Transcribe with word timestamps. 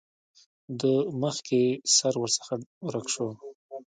د 0.81 0.83
مخکې 1.21 1.61
سر 1.97 2.13
ورڅخه 2.21 2.55
ورک 2.87 3.05
شو. 3.13 3.27